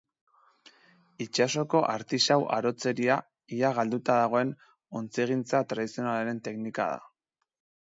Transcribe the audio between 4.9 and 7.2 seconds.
ontzigintza tradizionalaren teknika da.